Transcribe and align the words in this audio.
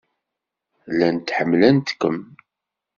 Llant 0.91 1.27
ḥemmlent-kem. 1.37 2.19